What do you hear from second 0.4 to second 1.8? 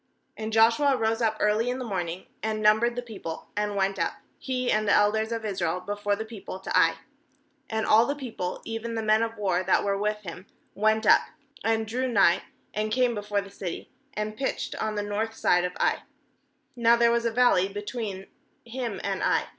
Joshua rose up early in